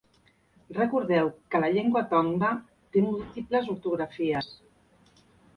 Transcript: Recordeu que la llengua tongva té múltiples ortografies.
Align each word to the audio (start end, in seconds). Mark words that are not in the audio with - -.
Recordeu 0.77 1.27
que 1.51 1.61
la 1.65 1.69
llengua 1.75 2.03
tongva 2.15 2.51
té 2.97 3.05
múltiples 3.11 3.71
ortografies. 3.75 4.53